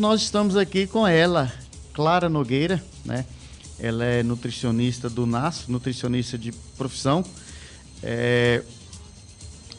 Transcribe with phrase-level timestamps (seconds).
[0.00, 1.52] nós estamos aqui com ela,
[1.92, 3.24] Clara Nogueira, né?
[3.78, 7.24] Ela é nutricionista do NAS, nutricionista de profissão.
[8.02, 8.62] É,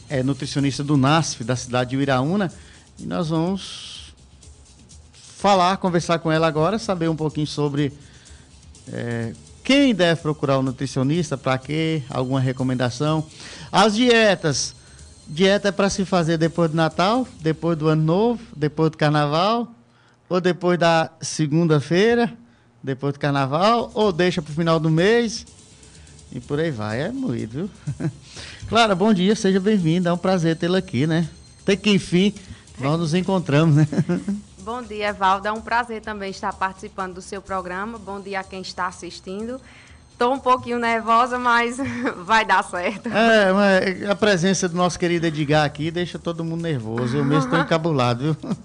[0.08, 2.52] é nutricionista do NASF, da cidade de Iraúna.
[2.98, 4.14] E nós vamos
[5.12, 7.92] falar, conversar com ela agora, saber um pouquinho sobre
[8.92, 13.26] é, quem deve procurar o um nutricionista, para quê, alguma recomendação.
[13.70, 14.74] As dietas.
[15.28, 19.74] Dieta é para se fazer depois do Natal, depois do Ano Novo, depois do Carnaval,
[20.28, 22.32] ou depois da segunda-feira,
[22.82, 25.46] depois do Carnaval, ou deixa para o final do mês.
[26.32, 28.10] E por aí vai, é moído, viu?
[28.68, 31.28] Clara, bom dia, seja bem-vinda, é um prazer tê-la aqui, né?
[31.62, 32.34] Até que enfim
[32.78, 33.88] nós nos encontramos, né?
[34.66, 37.98] Bom dia, Valdo, é um prazer também estar participando do seu programa.
[37.98, 39.60] Bom dia a quem está assistindo.
[40.10, 41.78] Estou um pouquinho nervosa, mas
[42.26, 43.08] vai dar certo.
[43.08, 47.16] É, mas a presença do nosso querido Edgar aqui deixa todo mundo nervoso.
[47.16, 48.56] Eu mesmo estou encabulado, viu?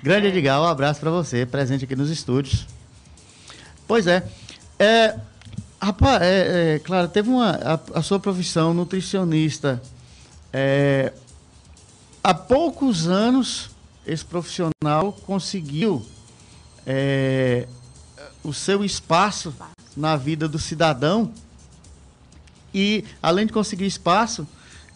[0.00, 0.28] Grande.
[0.28, 2.66] Edgar, um abraço para você, presente aqui nos estúdios.
[3.86, 4.24] Pois é.
[4.78, 5.18] é
[5.80, 7.50] rapaz, é, é, claro, teve uma.
[7.50, 9.82] A, a sua profissão, nutricionista.
[10.52, 11.12] É,
[12.22, 13.70] há poucos anos,
[14.06, 16.06] esse profissional conseguiu
[16.86, 17.66] é,
[18.44, 19.52] o seu espaço
[19.96, 21.32] na vida do cidadão.
[22.72, 24.46] E, além de conseguir espaço,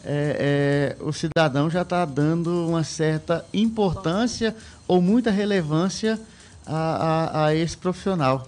[0.04, 4.54] é, é, o cidadão já está dando uma certa importância
[4.86, 6.20] ou muita relevância
[6.66, 8.46] a, a, a esse profissional.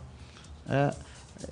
[0.68, 0.94] É,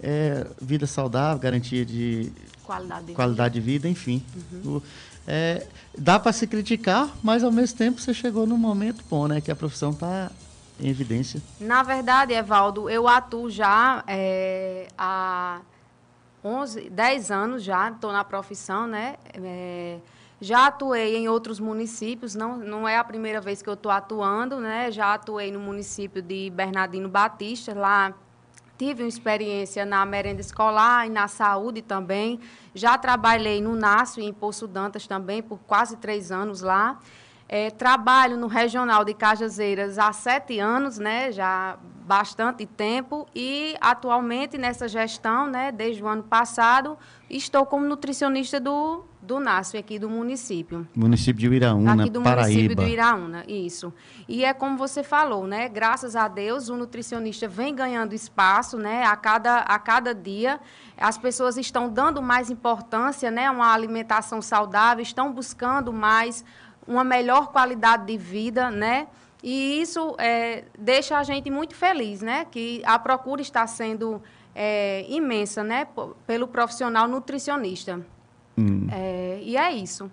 [0.02, 2.32] é vida saudável, garantia de
[2.64, 3.66] qualidade de, qualidade vida.
[3.66, 4.24] de vida, enfim.
[4.52, 4.76] Uhum.
[4.76, 4.82] O,
[5.26, 9.40] é, dá para se criticar, mas ao mesmo tempo você chegou num momento bom, né?
[9.40, 10.30] Que a profissão está
[10.80, 11.40] em evidência?
[11.60, 15.60] Na verdade, Evaldo, eu atuo já é, há
[16.44, 19.16] 11, 10 anos já, estou na profissão, né?
[19.34, 19.98] É,
[20.40, 24.58] já atuei em outros municípios, não, não é a primeira vez que eu estou atuando,
[24.58, 24.90] né?
[24.90, 28.12] Já atuei no município de Bernardino Batista, lá
[28.76, 32.40] tive uma experiência na merenda escolar e na saúde também.
[32.74, 36.98] Já trabalhei no NASO e em Poço Dantas também, por quase três anos lá.
[37.54, 41.76] É, trabalho no Regional de Cajazeiras há sete anos, né, já
[42.06, 46.96] bastante tempo, e atualmente nessa gestão, né, desde o ano passado,
[47.28, 50.88] estou como nutricionista do, do NASF, aqui do município.
[50.96, 52.48] Município de Iraúna, Aqui do Paraíba.
[52.48, 53.92] município de Iraúna, isso.
[54.26, 59.04] E é como você falou, né, graças a Deus, o nutricionista vem ganhando espaço, né,
[59.04, 60.58] a cada, a cada dia.
[60.96, 66.42] As pessoas estão dando mais importância, né, a uma alimentação saudável, estão buscando mais
[66.86, 69.06] uma melhor qualidade de vida, né?
[69.42, 72.46] E isso é, deixa a gente muito feliz, né?
[72.50, 74.22] Que a procura está sendo
[74.54, 75.86] é, imensa, né?
[76.26, 78.00] Pelo profissional nutricionista.
[78.56, 78.86] Hum.
[78.90, 80.10] É, e é isso.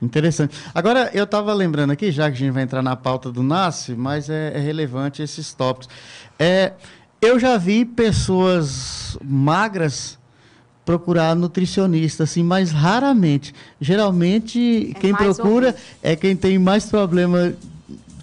[0.00, 0.56] Interessante.
[0.74, 3.94] Agora, eu estava lembrando aqui, já que a gente vai entrar na pauta do NASCE,
[3.94, 5.88] mas é, é relevante esses tópicos.
[6.38, 6.72] É,
[7.20, 10.18] eu já vi pessoas magras
[10.90, 13.54] procurar nutricionista, assim, mas raramente.
[13.80, 17.54] Geralmente, é quem procura é quem tem mais problema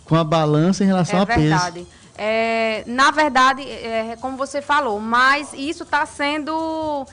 [0.04, 1.74] com a balança em relação é a verdade.
[1.80, 1.88] peso.
[2.18, 7.06] É, na verdade, é, como você falou, mas isso está sendo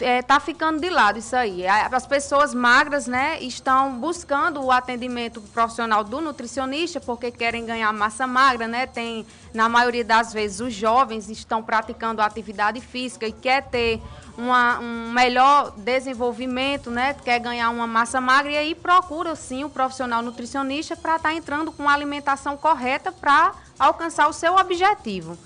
[0.00, 1.66] é, tá ficando de lado isso aí.
[1.66, 8.26] As pessoas magras, né, estão buscando o atendimento profissional do nutricionista porque querem ganhar massa
[8.26, 8.86] magra, né?
[8.86, 14.00] Tem, na maioria das vezes, os jovens estão praticando atividade física e quer ter
[14.36, 17.14] uma, um melhor desenvolvimento, né?
[17.24, 21.34] Quer ganhar uma massa magra e aí procura sim o profissional nutricionista para estar tá
[21.34, 25.38] entrando com a alimentação correta para alcançar o seu objetivo.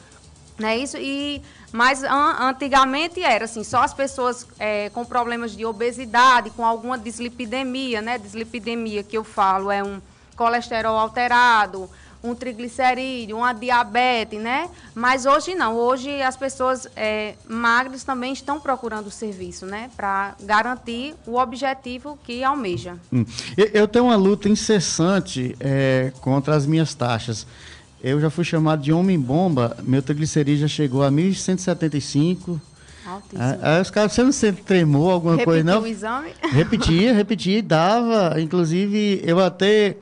[0.59, 0.77] Né?
[0.79, 1.41] Isso, e,
[1.73, 6.99] mas an, antigamente era assim, só as pessoas é, com problemas de obesidade, com alguma
[6.99, 8.19] dislipidemia, né?
[8.19, 10.01] Dislipidemia que eu falo é um
[10.37, 11.91] colesterol alterado,
[12.23, 14.69] um triglicerídeo, uma diabetes, né?
[14.95, 15.77] Mas hoje não.
[15.77, 19.91] Hoje as pessoas é, magras também estão procurando o serviço, né?
[19.97, 22.97] Para garantir o objetivo que almeja.
[23.13, 23.25] Hum.
[23.57, 27.47] Eu tenho uma luta incessante é, contra as minhas taxas.
[28.03, 32.61] Eu já fui chamado de homem-bomba, meu triglicerídeo já chegou a 1.175.
[33.07, 33.43] Altíssimo.
[33.63, 35.83] Aí os caras, você não tremou alguma Repetiu coisa, não?
[35.83, 36.31] o exame?
[36.53, 38.41] Repetia, repetia, dava.
[38.41, 39.97] Inclusive, eu até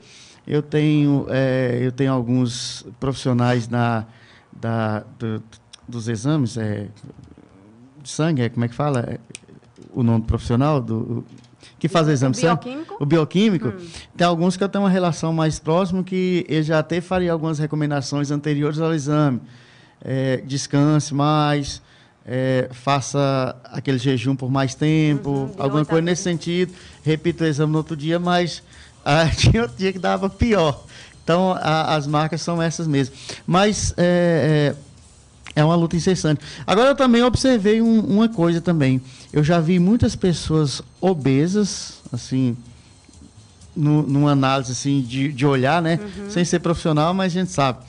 [0.47, 4.05] eu tenho, é, eu tenho alguns profissionais na,
[4.51, 5.43] da, do,
[5.87, 6.87] dos exames é,
[8.01, 9.01] de sangue, é, como é que fala?
[9.01, 9.19] É,
[9.91, 11.25] o nome profissional do
[11.79, 12.65] que faz o exame sangue?
[12.65, 12.97] Bioquímico?
[12.99, 13.67] O bioquímico.
[13.69, 13.87] Hum.
[14.15, 17.59] Tem alguns que eu tenho uma relação mais próxima que ele já até faria algumas
[17.59, 19.41] recomendações anteriores ao exame.
[20.01, 21.81] É, descanse mais,
[22.25, 26.73] é, faça aquele jejum por mais tempo, uhum, alguma coisa nesse sentido.
[27.03, 28.63] Repita o exame no outro dia, mas
[29.05, 30.83] ah, tinha outro dia que dava pior.
[31.23, 33.15] Então, a, as marcas são essas mesmo.
[33.45, 34.75] Mas é,
[35.57, 36.39] é, uma luta incessante.
[36.67, 39.01] Agora, eu também observei um, uma coisa também.
[39.33, 42.55] Eu já vi muitas pessoas obesas, assim,
[43.75, 45.99] no, numa análise assim, de, de olhar, né?
[45.99, 46.29] Uhum.
[46.29, 47.79] Sem ser profissional, mas a gente sabe.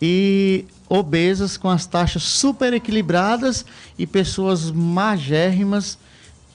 [0.00, 3.64] E obesas com as taxas super equilibradas
[3.98, 5.98] e pessoas magérrimas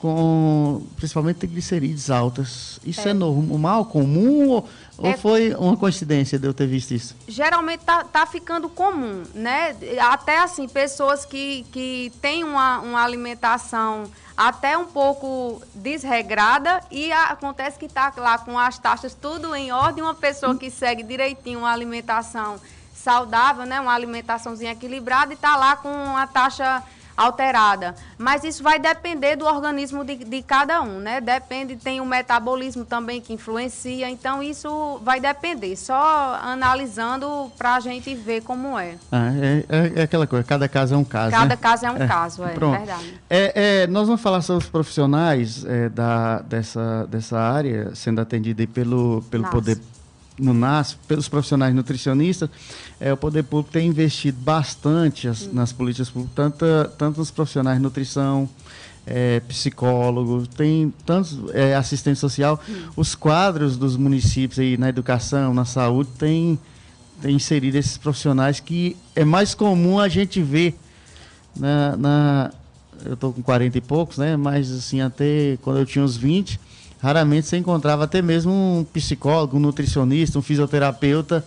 [0.01, 2.79] com principalmente triglicerídeos altas.
[2.83, 4.69] Isso é, é normal, comum ou,
[5.03, 7.15] é, ou, foi uma coincidência de eu ter visto isso?
[7.27, 9.75] Geralmente tá, tá ficando comum, né?
[9.99, 14.05] Até assim, pessoas que, que têm uma, uma alimentação
[14.35, 20.03] até um pouco desregrada e acontece que está lá com as taxas tudo em ordem,
[20.03, 22.59] uma pessoa que segue direitinho uma alimentação
[22.91, 26.81] saudável, né, uma alimentaçãozinha equilibrada e está lá com a taxa
[27.15, 27.95] alterada.
[28.17, 31.21] Mas isso vai depender do organismo de, de cada um, né?
[31.21, 35.75] Depende, tem o metabolismo também que influencia, então isso vai depender.
[35.75, 38.95] Só analisando para a gente ver como é.
[39.11, 41.31] Ah, é, é, é, aquela coisa, cada caso é um caso.
[41.31, 41.57] Cada né?
[41.57, 42.77] caso é um é, caso, é pronto.
[42.77, 43.21] verdade.
[43.29, 48.65] É, é, nós vamos falar sobre os profissionais é, da, dessa, dessa área sendo atendida
[48.67, 49.77] pelo, pelo poder
[50.39, 52.49] no NAS, pelos profissionais nutricionistas,
[52.99, 56.65] é, o poder público tem investido bastante as, nas políticas públicas, tanto,
[56.97, 58.49] tanto nos profissionais de nutrição,
[59.05, 62.59] é, psicólogos, tem tantos é, assistente social.
[62.95, 66.59] Os quadros dos municípios aí na educação, na saúde, tem,
[67.21, 70.77] tem inserido esses profissionais que é mais comum a gente ver
[71.55, 72.51] na, na
[73.05, 74.37] eu estou com 40 e poucos, né?
[74.37, 76.59] Mas assim, até quando eu tinha uns 20,
[77.01, 81.43] raramente você encontrava até mesmo um psicólogo, um nutricionista, um fisioterapeuta,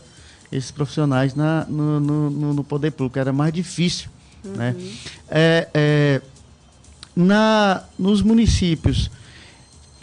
[0.50, 3.18] esses profissionais na, no, no, no poder público.
[3.18, 4.08] Era mais difícil.
[4.44, 4.52] Uhum.
[4.52, 4.76] Né?
[5.28, 6.22] É, é,
[7.14, 9.10] na, nos municípios,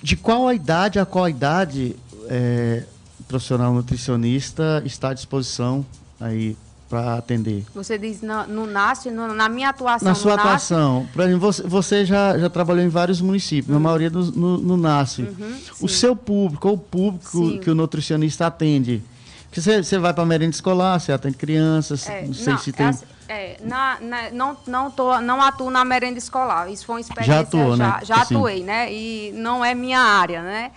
[0.01, 1.95] de qual a idade a qual a idade
[2.27, 2.83] é,
[3.19, 5.85] o profissional nutricionista está à disposição
[6.19, 6.57] aí
[6.91, 7.63] para atender?
[7.73, 10.05] Você diz no, no NASF, no, na minha atuação.
[10.05, 11.07] Na sua atuação.
[11.13, 13.75] Por exemplo, você, você já, já trabalhou em vários municípios, uhum.
[13.75, 15.21] na maioria do, no, no NASF.
[15.21, 17.59] Uhum, o seu público, ou o público sim.
[17.59, 19.01] que o nutricionista atende.
[19.45, 22.59] Porque você, você vai para a merenda escolar, você atende crianças, é, não sei não,
[22.59, 22.91] se tem.
[23.29, 26.69] É, na, na, não, não, tô, não atuo na merenda escolar.
[26.69, 27.33] Isso foi uma experiência.
[27.33, 27.99] Já atuou, já, né?
[28.03, 28.93] Já atuei, né?
[28.93, 30.71] E não é minha área, né?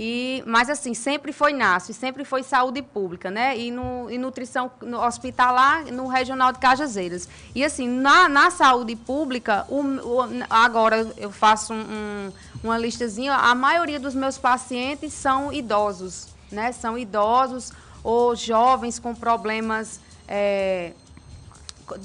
[0.00, 3.58] E, mas assim, sempre foi NASF, sempre foi saúde pública, né?
[3.58, 7.28] E, no, e nutrição no hospitalar no regional de Cajazeiras.
[7.52, 13.34] E assim, na, na saúde pública, o, o, agora eu faço um, um, uma listazinha,
[13.34, 16.70] a maioria dos meus pacientes são idosos, né?
[16.70, 17.72] São idosos
[18.04, 19.98] ou jovens com problemas.
[20.28, 20.92] É,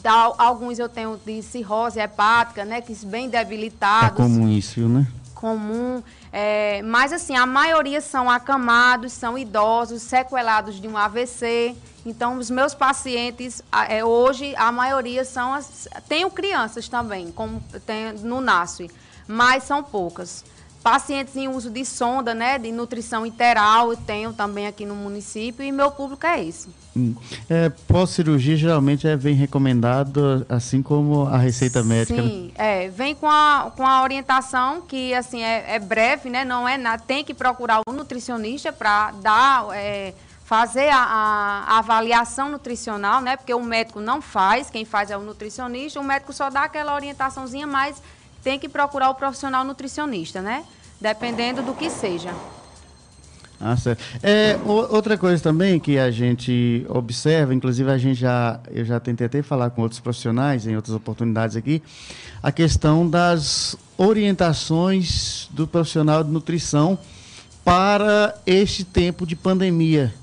[0.01, 2.81] da, alguns eu tenho de cirrose hepática, né?
[2.81, 4.19] Que bem debilitados.
[4.19, 5.05] É comum isso, né?
[5.43, 6.01] Comum.
[6.31, 11.75] É, mas, assim, a maioria são acamados, são idosos, sequelados de um AVC.
[12.05, 15.53] Então, os meus pacientes, é, hoje, a maioria são...
[15.53, 18.89] As, tenho crianças também, como tem no NASF,
[19.27, 20.45] mas são poucas.
[20.83, 25.63] Pacientes em uso de sonda, né, de nutrição interal, eu tenho também aqui no município
[25.63, 26.67] e meu público é esse.
[26.95, 27.15] Hum.
[27.49, 32.21] É, Pós-cirurgia geralmente é bem recomendado, assim como a receita médica.
[32.21, 32.85] Sim, né?
[32.85, 36.77] é, vem com a, com a orientação que assim é, é breve, né, não é
[36.77, 39.67] nada, tem que procurar o nutricionista para dar...
[39.73, 40.13] É,
[40.43, 43.37] fazer a, a, avaliação nutricional, né?
[43.37, 46.93] Porque o médico não faz, quem faz é o nutricionista, o médico só dá aquela
[46.93, 48.01] orientaçãozinha, mas
[48.43, 50.65] tem que procurar o profissional nutricionista, né?
[50.99, 52.33] Dependendo do que seja.
[53.59, 54.03] Ah, certo.
[54.21, 59.25] É, outra coisa também que a gente observa, inclusive a gente já, eu já tentei
[59.25, 61.81] até falar com outros profissionais em outras oportunidades aqui,
[62.41, 66.99] a questão das orientações do profissional de nutrição
[67.63, 70.13] para este tempo de pandemia.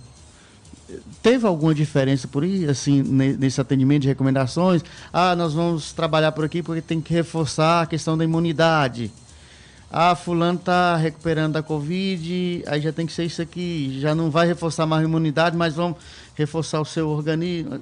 [1.22, 4.82] Teve alguma diferença por aí, assim, nesse atendimento de recomendações?
[5.12, 9.12] Ah, nós vamos trabalhar por aqui porque tem que reforçar a questão da imunidade.
[9.92, 13.98] Ah, fulano está recuperando da Covid, aí já tem que ser isso aqui.
[14.00, 15.98] Já não vai reforçar mais a imunidade, mas vamos
[16.36, 17.80] reforçar o seu organismo.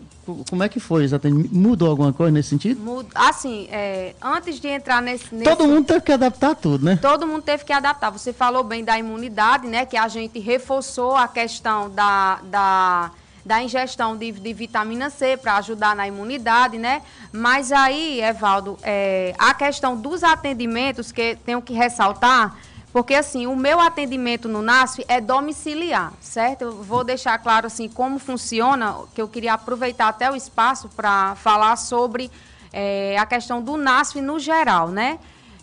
[0.49, 1.55] Como é que foi exatamente?
[1.55, 2.81] Mudou alguma coisa nesse sentido?
[2.81, 6.99] Muda, assim, é, antes de entrar nesse, nesse, Todo mundo teve que adaptar tudo, né?
[7.01, 8.11] Todo mundo teve que adaptar.
[8.11, 9.85] Você falou bem da imunidade, né?
[9.85, 12.41] Que a gente reforçou a questão da...
[12.45, 13.11] da
[13.49, 17.01] da ingestão de, de vitamina C para ajudar na imunidade, né?
[17.33, 22.55] Mas aí, Evaldo, é, a questão dos atendimentos que tenho que ressaltar,
[22.93, 26.63] porque assim, o meu atendimento no NASF é domiciliar, certo?
[26.63, 31.35] Eu vou deixar claro assim como funciona, que eu queria aproveitar até o espaço para
[31.37, 32.31] falar sobre
[32.71, 35.19] é, a questão do NASF no geral, né?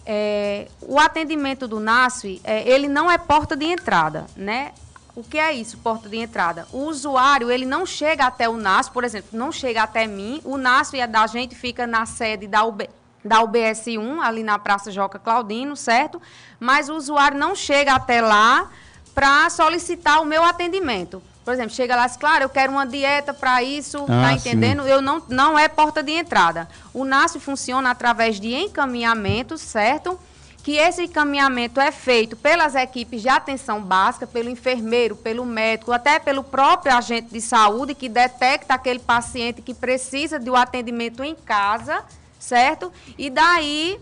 [0.07, 4.71] É, o atendimento do NASF, é, ele não é porta de entrada, né?
[5.15, 6.67] O que é isso, porta de entrada?
[6.73, 10.41] O usuário, ele não chega até o NAS, por exemplo, não chega até mim.
[10.43, 12.89] O NAS e a da gente fica na sede da UB,
[13.23, 16.21] da UBS1, ali na Praça Joca Claudino, certo?
[16.59, 18.69] Mas o usuário não chega até lá
[19.13, 21.23] para solicitar o meu atendimento.
[21.45, 24.21] Por exemplo, chega lá e diz, claro, eu quero uma dieta para isso, tá ah,
[24.23, 24.83] tá entendendo?
[24.83, 24.89] Sim.
[24.89, 26.67] Eu não, não é porta de entrada.
[26.93, 30.19] O NAS funciona através de encaminhamento, certo?
[30.65, 36.17] Que esse encaminhamento é feito pelas equipes de atenção básica, pelo enfermeiro, pelo médico, até
[36.17, 41.35] pelo próprio agente de saúde que detecta aquele paciente que precisa de um atendimento em
[41.35, 42.03] casa,
[42.39, 42.91] certo?
[43.15, 43.99] E daí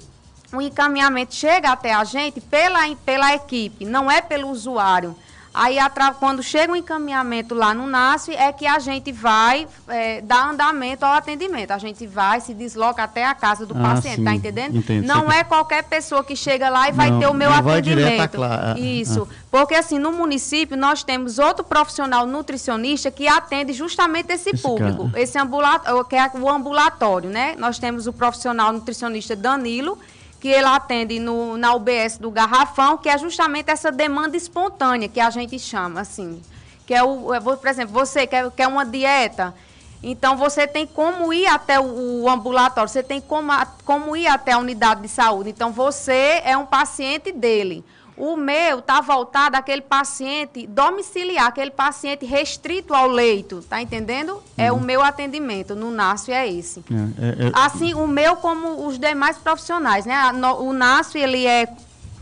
[0.53, 5.13] o encaminhamento chega até a gente pela, pela equipe, não é pelo usuário.
[5.53, 5.77] Aí,
[6.19, 10.49] quando chega o um encaminhamento lá no NASF, é que a gente vai é, dar
[10.49, 11.71] andamento ao atendimento.
[11.71, 14.23] A gente vai, se desloca até a casa do ah, paciente, sim.
[14.23, 14.75] tá entendendo?
[14.75, 15.05] Entendo.
[15.05, 18.39] Não é qualquer pessoa que chega lá e vai não, ter o meu não atendimento.
[18.39, 19.27] Vai ah, Isso.
[19.29, 19.35] Ah.
[19.51, 25.09] Porque, assim, no município, nós temos outro profissional nutricionista que atende justamente esse, esse público,
[25.09, 25.21] cara.
[25.21, 27.55] esse ambulatório, que é o ambulatório, né?
[27.59, 29.99] Nós temos o profissional nutricionista Danilo,
[30.43, 35.21] que ele atende no, na UBS do Garrafão, que é justamente essa demanda espontânea que
[35.21, 36.41] a gente chama, assim.
[36.85, 39.55] Que é o, é, por exemplo, você quer, quer uma dieta,
[40.03, 43.53] então você tem como ir até o, ambulatório, você tem como,
[43.85, 45.49] como ir até a unidade de saúde.
[45.49, 47.81] Então você é um paciente dele.
[48.15, 54.41] O meu está voltado àquele paciente domiciliar, aquele paciente restrito ao leito, tá entendendo?
[54.57, 54.77] É uhum.
[54.77, 56.83] o meu atendimento no NASF é esse.
[56.91, 57.51] É, é, é...
[57.53, 60.15] Assim, o meu como os demais profissionais, né?
[60.59, 61.67] O NASF, ele é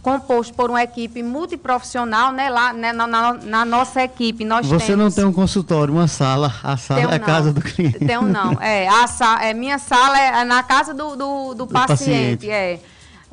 [0.01, 2.49] composto por uma equipe multiprofissional, né?
[2.49, 5.03] Lá né, na, na, na, nossa equipe nós Você temos...
[5.03, 7.99] não tem um consultório, uma sala, a sala Tenho é a casa do cliente.
[7.99, 12.47] Tenho não, é, a, é minha sala é na casa do, do, do, do paciente,
[12.47, 12.79] paciente, é.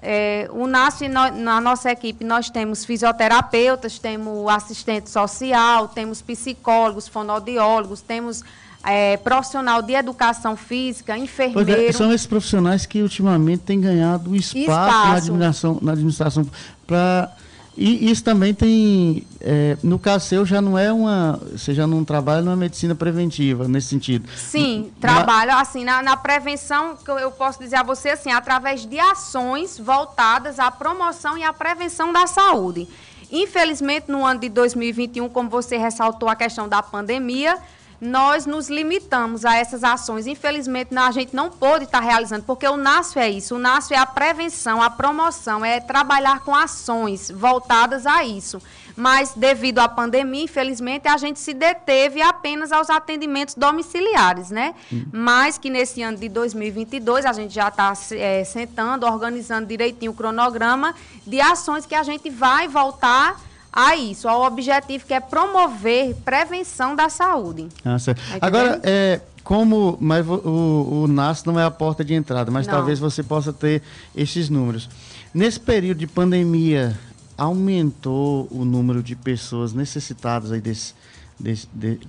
[0.00, 8.00] É, o NASF, na nossa equipe, nós temos fisioterapeutas, temos assistente social, temos psicólogos, fonoaudiólogos,
[8.00, 8.44] temos
[8.84, 11.88] é, profissional de educação física, é, enfermeiro.
[11.88, 15.08] É, são esses profissionais que ultimamente têm ganhado espaço, espaço.
[15.08, 16.46] na administração, na administração
[16.86, 17.32] para
[17.80, 22.04] e isso também tem, é, no caso seu, já não é uma, você já não
[22.04, 24.28] trabalha numa medicina preventiva, nesse sentido.
[24.36, 28.98] Sim, trabalho assim, na, na prevenção, que eu posso dizer a você assim, através de
[28.98, 32.88] ações voltadas à promoção e à prevenção da saúde.
[33.30, 37.58] Infelizmente, no ano de 2021, como você ressaltou a questão da pandemia,
[38.00, 40.26] nós nos limitamos a essas ações.
[40.26, 43.56] Infelizmente, a gente não pôde estar realizando, porque o NASF é isso.
[43.56, 48.62] O NASF é a prevenção, a promoção, é trabalhar com ações voltadas a isso.
[48.96, 54.74] Mas, devido à pandemia, infelizmente, a gente se deteve apenas aos atendimentos domiciliares, né?
[54.92, 55.04] Hum.
[55.12, 60.14] Mas que nesse ano de 2022, a gente já está é, sentando, organizando direitinho o
[60.14, 63.40] cronograma de ações que a gente vai voltar
[63.72, 67.68] a isso, ao objetivo que é promover prevenção da saúde.
[67.84, 68.20] Ah, certo.
[68.20, 72.66] Tá Agora, é, como mas o, o NAS não é a porta de entrada, mas
[72.66, 72.74] não.
[72.74, 73.82] talvez você possa ter
[74.14, 74.88] esses números.
[75.32, 76.98] Nesse período de pandemia,
[77.38, 80.92] aumentou o número de pessoas necessitadas aí desse,
[81.38, 82.00] desse de,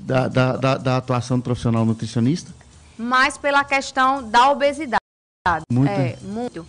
[0.00, 2.52] da, da, da, da, atuação do profissional nutricionista?
[2.96, 4.98] Mais pela questão da obesidade.
[5.70, 5.90] Muito?
[5.90, 6.66] É, muito.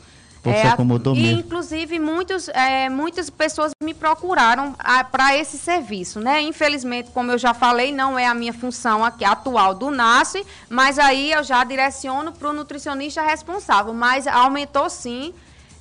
[0.51, 1.39] É, se acomodou e, mesmo.
[1.39, 4.75] Inclusive, muitos, é, muitas pessoas me procuraram
[5.11, 6.41] para esse serviço, né?
[6.41, 10.99] Infelizmente, como eu já falei, não é a minha função aqui atual do NASF, mas
[10.99, 13.93] aí eu já direciono para o nutricionista responsável.
[13.93, 15.33] Mas aumentou sim.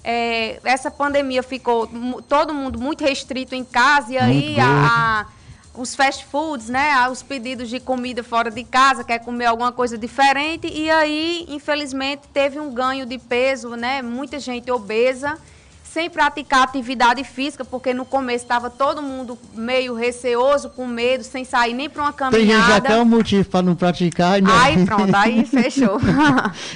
[0.07, 1.89] É, essa pandemia ficou
[2.29, 4.67] todo mundo muito restrito em casa e aí a,
[5.23, 5.27] a
[5.75, 7.09] os fast foods, né?
[7.09, 10.67] Os pedidos de comida fora de casa, quer comer alguma coisa diferente.
[10.69, 14.01] E aí, infelizmente, teve um ganho de peso, né?
[14.01, 15.39] Muita gente obesa
[15.85, 21.45] sem praticar atividade física, porque no começo estava todo mundo meio receoso, com medo, sem
[21.45, 22.47] sair nem para uma caminhada.
[22.47, 24.41] Tem gente até um motivo para não praticar.
[24.43, 24.51] Né?
[24.51, 26.01] Aí pronto, aí fechou.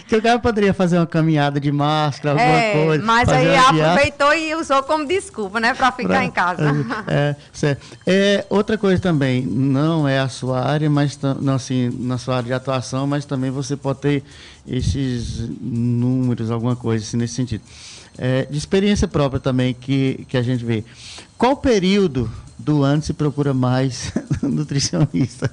[0.07, 3.05] que o cara poderia fazer uma caminhada de máscara, alguma é, coisa.
[3.05, 6.65] Mas aí aproveitou e usou como desculpa, né, para ficar pra, em casa.
[7.07, 7.99] É, certo.
[8.07, 12.47] É, outra coisa também, não é a sua área, mas não assim, na sua área
[12.47, 14.23] de atuação, mas também você pode ter
[14.67, 17.63] esses números, alguma coisa assim, nesse sentido
[18.19, 20.85] é, de experiência própria também que, que a gente vê.
[21.37, 25.51] Qual período do ano se procura mais nutricionista?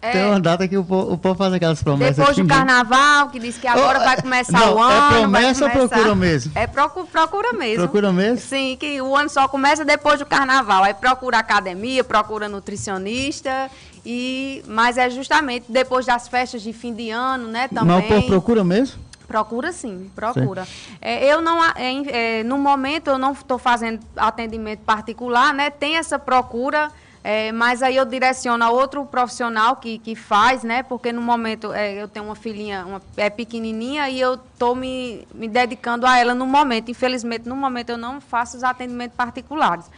[0.00, 2.16] É, Tem uma data que o povo, o povo faz aquelas promessas.
[2.16, 5.16] Depois do carnaval, que diz que agora oh, vai começar não, o é ano.
[5.16, 6.52] É promessa ou procura mesmo?
[6.56, 7.76] É procura, procura mesmo.
[7.76, 8.38] Procura mesmo?
[8.38, 10.82] Sim, que o ano só começa depois do carnaval.
[10.82, 13.70] Aí procura academia, procura nutricionista.
[14.04, 17.68] E, mas é justamente depois das festas de fim de ano, né?
[17.68, 17.96] Também.
[17.96, 18.98] Mas o povo procura mesmo?
[19.32, 20.66] Procura sim, procura.
[21.00, 25.70] É, eu não, é, é, no momento eu não estou fazendo atendimento particular, né?
[25.70, 26.90] Tem essa procura
[27.24, 30.82] É, mas aí eu direciono a outro profissional que, que faz, né?
[30.82, 35.24] Porque no momento é, eu tenho uma filhinha, uma, é pequenininha, e eu estou me,
[35.32, 36.90] me dedicando a ela no momento.
[36.90, 39.88] Infelizmente, no momento eu não faço os atendimentos particulares.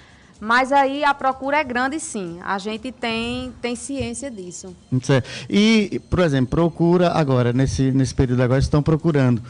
[0.45, 2.39] Mas aí a procura é grande, sim.
[2.45, 4.77] A gente tem, tem ciência disso.
[5.03, 5.27] Certo.
[5.49, 9.43] E, por exemplo, procura agora, nesse, nesse período agora, estão procurando.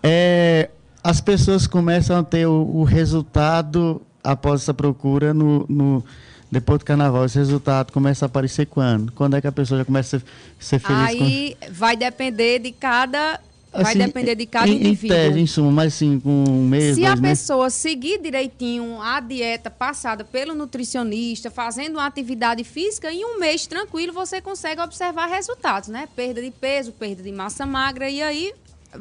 [0.00, 0.70] É,
[1.02, 6.04] as pessoas começam a ter o, o resultado após essa procura no, no
[6.50, 9.10] depois do carnaval, esse resultado começa a aparecer quando?
[9.12, 10.20] Quando é que a pessoa já começa a
[10.60, 11.08] ser feliz?
[11.08, 11.72] Aí com...
[11.72, 13.40] vai depender de cada
[13.82, 15.16] vai assim, depender de cada em, indivíduo.
[15.16, 17.40] Em tese, em suma, mas sim, com um mês, Se a meses.
[17.40, 23.66] pessoa seguir direitinho a dieta passada pelo nutricionista, fazendo uma atividade física, em um mês
[23.66, 26.08] tranquilo você consegue observar resultados, né?
[26.14, 28.52] Perda de peso, perda de massa magra, e aí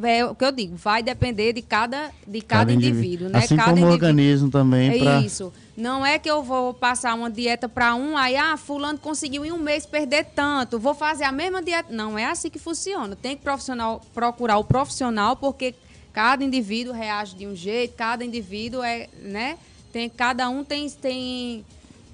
[0.03, 3.39] é o que eu digo, vai depender de cada, de cada, cada indivíduo, indivíduo, né?
[3.39, 4.89] Assim cada como o organismo também.
[4.89, 5.19] É pra...
[5.21, 5.53] isso.
[5.77, 9.51] Não é que eu vou passar uma dieta para um, aí, ah, fulano conseguiu em
[9.51, 11.93] um mês perder tanto, vou fazer a mesma dieta.
[11.93, 13.15] Não é assim que funciona.
[13.15, 15.75] Tem que profissional, procurar o profissional, porque
[16.13, 19.57] cada indivíduo reage de um jeito, cada indivíduo é, né?
[19.91, 21.65] Tem, cada um tem, tem,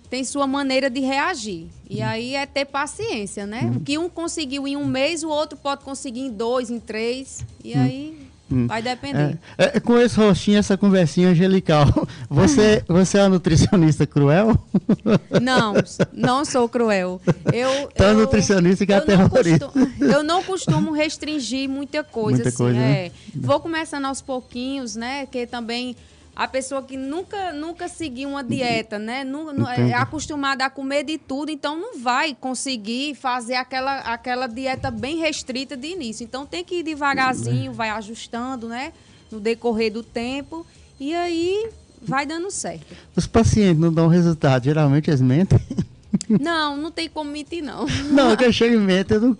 [0.10, 1.68] tem sua maneira de reagir.
[1.88, 3.62] E aí é ter paciência, né?
[3.64, 3.78] Uhum.
[3.78, 7.46] O que um conseguiu em um mês, o outro pode conseguir em dois, em três.
[7.64, 7.84] E uhum.
[7.84, 8.21] aí
[8.52, 8.68] Hum.
[8.68, 9.38] Vai depender.
[9.58, 11.86] É, é, com esse rostinho, essa conversinha angelical,
[12.30, 14.58] você, você é uma nutricionista cruel?
[15.42, 15.74] Não,
[16.14, 17.22] não sou cruel.
[17.52, 19.70] Eu, então, eu, nutricionista que é terrorista.
[20.00, 22.36] eu não costumo restringir muita coisa.
[22.36, 22.82] Muita assim, coisa, é.
[22.82, 23.12] né?
[23.36, 25.26] Vou começando aos pouquinhos, né?
[25.26, 25.96] Que também
[26.36, 29.24] a pessoa que nunca, nunca seguiu uma dieta, né?
[29.24, 34.90] Não, é acostumada a comer de tudo, então não vai conseguir fazer aquela, aquela dieta
[34.90, 36.24] bem restrita de início.
[36.24, 38.94] Então tem que ir devagarzinho, vai ajustando, né?
[39.32, 40.66] No decorrer do tempo.
[41.00, 41.70] E aí
[42.02, 42.96] vai dando certo.
[43.16, 45.60] Os pacientes não dão resultado, geralmente eles mentem.
[46.28, 47.86] Não, não tem como mentir, não.
[48.12, 49.18] Não, que eu chego e mente.
[49.18, 49.38] Não...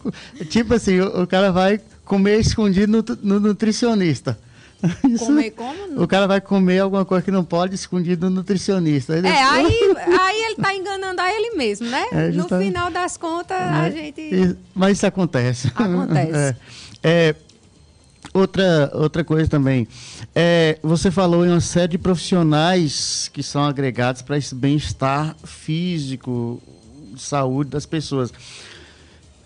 [0.50, 4.40] Tipo assim, o, o, cara vai comer escondido no, no nutricionista.
[5.08, 6.02] Isso, comer como?
[6.02, 9.14] O cara vai comer alguma coisa que não pode, escondido no nutricionista.
[9.14, 9.66] Aí é, aí,
[10.20, 12.06] aí ele está enganando a ele mesmo, né?
[12.12, 14.58] É, no final das contas, é, a gente.
[14.74, 15.68] Mas isso acontece.
[15.68, 16.56] Acontece.
[17.04, 17.36] É, é,
[18.34, 19.88] outra, outra coisa também.
[20.36, 26.62] É, você falou em uma série de profissionais que são agregados para esse bem-estar físico,
[27.18, 28.32] saúde das pessoas.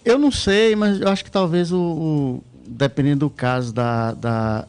[0.04, 4.67] Eu não sei, mas eu acho que talvez o, o dependendo do caso da, da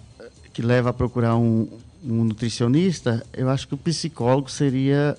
[0.56, 1.68] que leva a procurar um,
[2.02, 5.14] um nutricionista, eu acho que o psicólogo seria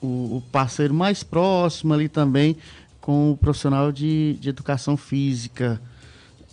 [0.00, 2.56] o, o, parceiro mais próximo ali também
[3.00, 5.82] com o profissional de, de educação física.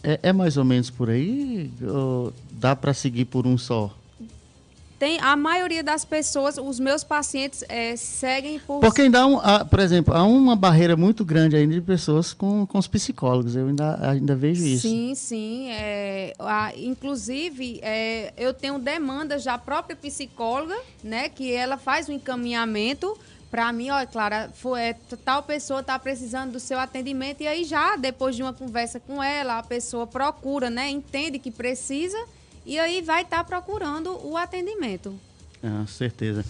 [0.04, 1.72] É, é mais ou menos por aí?
[1.80, 3.96] Ou dá para seguir por um só?
[5.00, 8.80] Tem a maioria das pessoas, os meus pacientes é, seguem por.
[8.80, 12.34] Porque ainda, há um, há, por exemplo, há uma barreira muito grande ainda de pessoas
[12.34, 13.56] com, com os psicólogos.
[13.56, 14.88] Eu ainda, ainda vejo isso.
[14.88, 15.70] Sim, sim.
[15.70, 22.12] É, a, inclusive, é, eu tenho demandas da própria psicóloga, né, que ela faz o
[22.12, 23.18] um encaminhamento
[23.52, 27.64] para mim, olha, Clara, foi, é, tal pessoa está precisando do seu atendimento e aí
[27.64, 32.18] já depois de uma conversa com ela, a pessoa procura, né, entende que precisa
[32.68, 35.18] e aí vai estar tá procurando o atendimento.
[35.64, 36.46] Ah, certeza.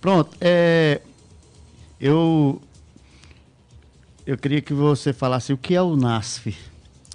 [0.00, 1.00] Pronto, é,
[2.00, 2.60] eu
[4.26, 6.56] eu queria que você falasse o que é o NASF.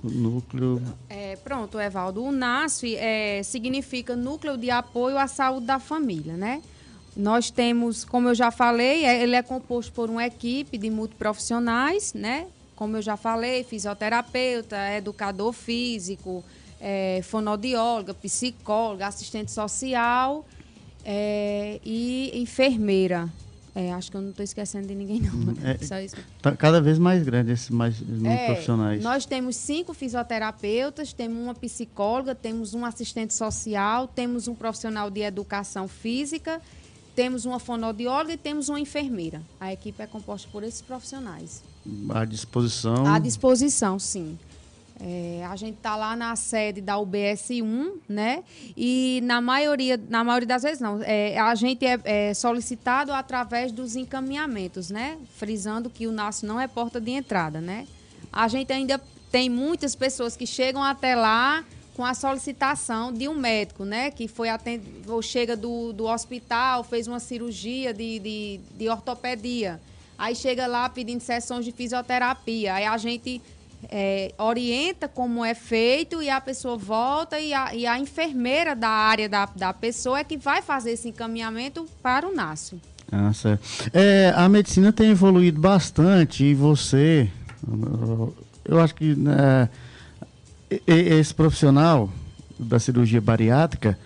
[0.03, 0.81] O núcleo.
[1.09, 2.23] É, pronto, Evaldo.
[2.23, 6.61] O NASF é, significa Núcleo de Apoio à Saúde da Família, né?
[7.15, 12.13] Nós temos, como eu já falei, é, ele é composto por uma equipe de multiprofissionais,
[12.13, 12.47] né?
[12.75, 16.43] Como eu já falei, fisioterapeuta, educador físico,
[16.87, 20.45] é, fonoaudióloga, psicóloga, assistente social
[21.03, 23.27] é, e enfermeira.
[23.73, 25.51] É, acho que eu não estou esquecendo de ninguém, não.
[25.67, 26.15] É, Só isso.
[26.43, 29.03] Tá cada vez mais grande esses mais é, profissionais.
[29.03, 35.21] Nós temos cinco fisioterapeutas, temos uma psicóloga, temos um assistente social, temos um profissional de
[35.21, 36.61] educação física,
[37.15, 39.41] temos uma fonoaudióloga e temos uma enfermeira.
[39.59, 41.63] A equipe é composta por esses profissionais.
[42.09, 43.07] À disposição?
[43.07, 44.37] À disposição, sim.
[44.99, 48.43] É, a gente está lá na sede da UBS 1, né?
[48.77, 51.01] E na maioria, na maioria das vezes não.
[51.03, 55.17] É, a gente é, é, solicitado através dos encaminhamentos, né?
[55.35, 57.87] Frisando que o NASO não é porta de entrada, né?
[58.31, 63.33] A gente ainda tem muitas pessoas que chegam até lá com a solicitação de um
[63.33, 64.11] médico, né?
[64.11, 69.79] Que foi atendido, ou chega do, do hospital, fez uma cirurgia de, de, de ortopedia.
[70.17, 72.75] Aí chega lá pedindo sessões de fisioterapia.
[72.75, 73.41] Aí a gente
[73.89, 78.89] é, orienta como é feito e a pessoa volta e a, e a enfermeira da
[78.89, 82.79] área da, da pessoa é que vai fazer esse encaminhamento para o NASO.
[83.11, 83.63] Ah, certo.
[83.93, 87.29] É, a medicina tem evoluído bastante e você,
[88.65, 89.69] eu acho que né,
[90.87, 92.09] esse profissional
[92.57, 93.97] da cirurgia bariátrica,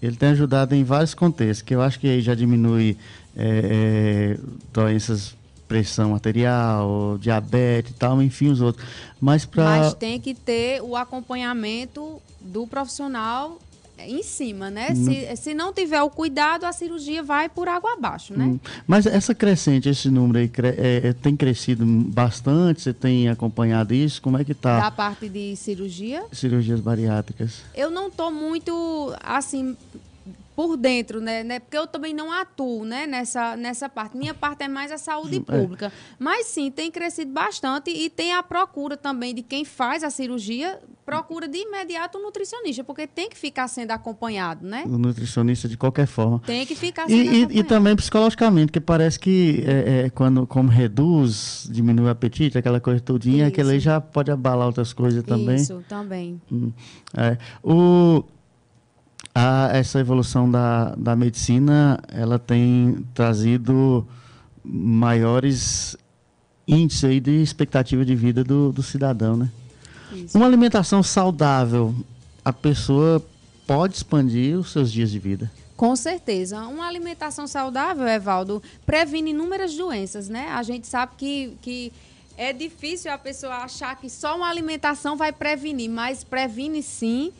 [0.00, 2.96] ele tem ajudado em vários contextos, que eu acho que aí já diminui
[3.36, 4.38] é, é,
[4.72, 5.34] doenças
[5.66, 8.86] pressão arterial, diabetes e tal, enfim, os outros.
[9.20, 9.64] Mas, pra...
[9.64, 13.58] Mas tem que ter o acompanhamento do profissional
[13.98, 14.88] em cima, né?
[14.90, 15.04] Hum.
[15.04, 18.44] Se, se não tiver o cuidado, a cirurgia vai por água abaixo, né?
[18.44, 18.60] Hum.
[18.86, 22.82] Mas essa crescente, esse número aí, é, é, tem crescido bastante?
[22.82, 24.20] Você tem acompanhado isso?
[24.20, 24.80] Como é que está?
[24.80, 26.24] Da parte de cirurgia?
[26.32, 27.62] Cirurgias bariátricas.
[27.74, 29.76] Eu não estou muito, assim,
[30.54, 31.58] por dentro, né, né?
[31.58, 34.16] Porque eu também não atuo, né, nessa, nessa parte.
[34.16, 35.40] Minha parte é mais a saúde é.
[35.40, 35.92] pública.
[36.18, 40.78] Mas sim, tem crescido bastante e tem a procura também de quem faz a cirurgia,
[41.04, 44.84] procura de imediato o nutricionista, porque tem que ficar sendo acompanhado, né?
[44.86, 46.38] O nutricionista de qualquer forma.
[46.40, 47.52] Tem que ficar sendo e, acompanhado.
[47.52, 52.56] E, e também psicologicamente, que parece que é, é, quando como reduz, diminui o apetite,
[52.56, 55.56] aquela coisa todinha, aquilo aí já pode abalar outras coisas também.
[55.56, 56.40] Isso, também.
[56.50, 56.72] Hum,
[57.16, 57.36] é.
[57.62, 58.24] O
[59.34, 64.06] a, essa evolução da, da medicina ela tem trazido
[64.64, 65.96] maiores
[66.66, 69.50] índices aí de expectativa de vida do, do cidadão, né?
[70.12, 70.38] Isso.
[70.38, 71.94] Uma alimentação saudável,
[72.44, 73.22] a pessoa
[73.66, 75.50] pode expandir os seus dias de vida.
[75.76, 76.60] Com certeza.
[76.66, 80.48] Uma alimentação saudável, Evaldo, previne inúmeras doenças, né?
[80.50, 81.92] A gente sabe que, que
[82.38, 87.32] é difícil a pessoa achar que só uma alimentação vai prevenir, mas previne sim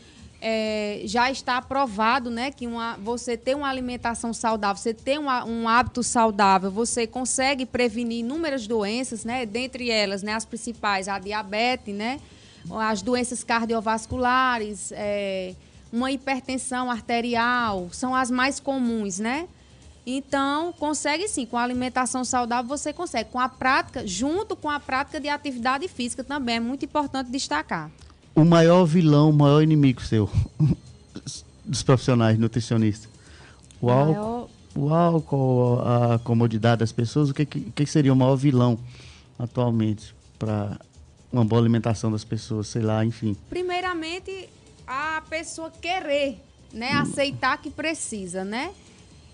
[0.46, 5.42] é, já está aprovado, né, que uma, você ter uma alimentação saudável, você ter uma,
[5.42, 11.18] um hábito saudável, você consegue prevenir inúmeras doenças, né, dentre elas, né, as principais, a
[11.18, 12.20] diabetes, né,
[12.78, 15.54] as doenças cardiovasculares, é,
[15.90, 19.48] uma hipertensão arterial, são as mais comuns, né?
[20.06, 23.30] Então, consegue sim, com a alimentação saudável você consegue.
[23.30, 27.90] Com a prática, junto com a prática de atividade física também, é muito importante destacar
[28.34, 30.28] o maior vilão, o maior inimigo seu
[31.64, 33.08] dos profissionais nutricionistas?
[33.80, 34.48] O álcool, maior...
[34.74, 38.78] o álcool, a comodidade das pessoas, o que, que seria o maior vilão
[39.38, 40.78] atualmente para
[41.32, 43.36] uma boa alimentação das pessoas, sei lá, enfim?
[43.50, 44.48] Primeiramente,
[44.86, 46.40] a pessoa querer,
[46.72, 48.72] né, aceitar que precisa, né?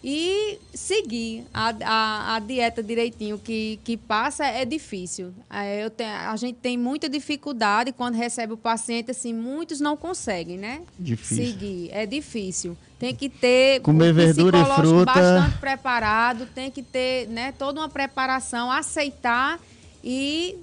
[0.02, 5.30] E seguir a, a, a, dieta direitinho que, que passa é difícil.
[5.50, 9.98] É, eu tenho, a gente tem muita dificuldade quando recebe o paciente, assim, muitos não
[9.98, 10.80] conseguem, né?
[10.98, 11.44] Difícil.
[11.44, 11.90] Seguir.
[11.92, 12.76] É difícil.
[12.98, 15.04] Tem que ter Comer um verdura e fruta.
[15.04, 19.60] bastante preparado, tem que ter né, toda uma preparação, aceitar
[20.02, 20.56] e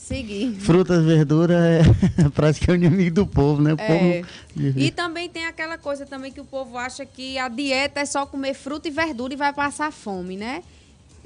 [0.00, 0.54] Seguir.
[0.54, 1.82] Frutas, verdura é
[2.34, 3.74] praticamente inimigo do povo, né?
[3.74, 4.22] O é.
[4.22, 4.78] Povo...
[4.78, 8.24] E também tem aquela coisa também que o povo acha que a dieta é só
[8.24, 10.62] comer fruta e verdura e vai passar fome, né?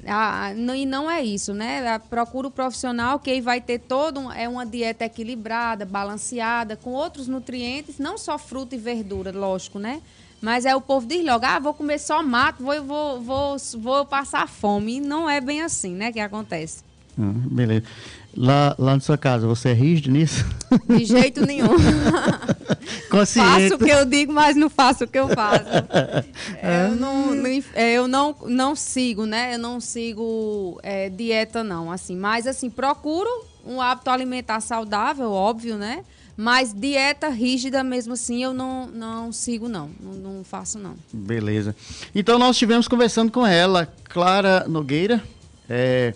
[0.05, 1.99] Ah, e não é isso, né?
[2.09, 7.27] Procura o profissional que vai ter todo um, é uma dieta equilibrada, balanceada, com outros
[7.27, 10.01] nutrientes, não só fruta e verdura, lógico, né?
[10.41, 14.05] Mas é o povo diz logo, ah, vou comer só mato, vou, vou, vou, vou
[14.05, 14.97] passar fome.
[14.97, 16.83] E não é bem assim, né, que acontece.
[17.17, 17.85] Ah, beleza.
[18.37, 20.45] Lá, lá na sua casa, você é rígido nisso?
[20.89, 21.69] De jeito nenhum.
[23.09, 23.69] Consciente.
[23.69, 25.65] Faço o que eu digo, mas não faço o que eu faço.
[26.61, 29.55] É, eu não, não, é, eu não, não sigo, né?
[29.55, 31.89] Eu não sigo é, dieta, não.
[31.89, 33.29] Assim, mas assim, procuro
[33.65, 36.03] um hábito alimentar saudável, óbvio, né?
[36.37, 39.89] Mas dieta rígida mesmo assim eu não, não sigo, não.
[40.01, 40.13] não.
[40.13, 40.95] Não faço, não.
[41.13, 41.73] Beleza.
[42.13, 45.23] Então nós estivemos conversando com ela, Clara Nogueira.
[45.69, 46.13] É,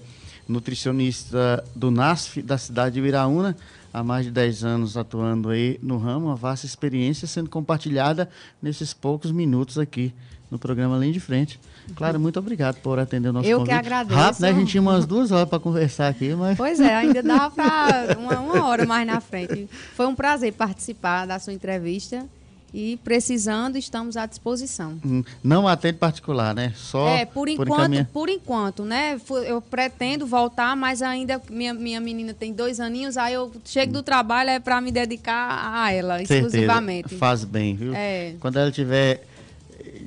[0.49, 3.55] nutricionista do NASF da cidade de Viraúna,
[3.93, 8.27] há mais de 10 anos atuando aí no ramo, uma vasta experiência sendo compartilhada
[8.61, 10.11] nesses poucos minutos aqui
[10.49, 11.59] no programa Linha de Frente.
[11.95, 13.75] Claro, muito obrigado por atender o nosso Eu convite.
[13.75, 14.19] Eu que agradeço.
[14.19, 14.49] Rápido, né?
[14.49, 16.57] A gente tinha umas duas horas para conversar aqui, mas...
[16.57, 19.67] Pois é, ainda dá para uma, uma hora mais na frente.
[19.95, 22.25] Foi um prazer participar da sua entrevista
[22.73, 24.97] e precisando, estamos à disposição.
[25.05, 26.73] Hum, não atende particular, né?
[26.75, 29.19] Só é, por enquanto, por, por enquanto, né?
[29.45, 34.03] Eu pretendo voltar, mas ainda minha, minha menina tem dois aninhos, aí eu chego do
[34.03, 36.47] trabalho é para me dedicar a ela Certeza.
[36.47, 37.15] exclusivamente.
[37.15, 37.93] Faz bem, viu?
[37.95, 38.33] É.
[38.39, 39.23] Quando ela tiver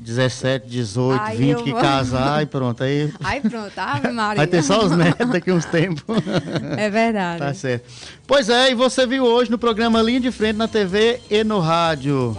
[0.02, 2.82] 17, 18, aí 20 que casar e pronto.
[2.82, 4.36] Aí, aí pronto, Ave Maria.
[4.36, 6.02] Vai ter só os netos daqui uns tempos.
[6.76, 7.38] É verdade.
[7.38, 7.84] Tá certo.
[8.26, 11.60] Pois é, e você viu hoje no programa Linha de Frente na TV e no
[11.60, 12.36] rádio.